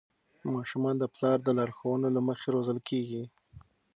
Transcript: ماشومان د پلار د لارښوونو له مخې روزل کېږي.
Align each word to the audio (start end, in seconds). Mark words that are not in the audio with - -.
ماشومان 0.55 0.95
د 0.99 1.03
پلار 1.15 1.37
د 1.43 1.49
لارښوونو 1.57 2.07
له 2.15 2.21
مخې 2.27 2.47
روزل 2.55 2.79
کېږي. 2.89 3.23